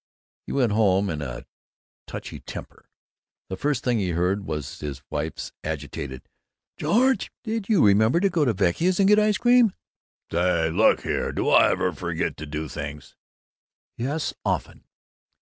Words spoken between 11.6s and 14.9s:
ever forget to do things?" "Yes! Often!"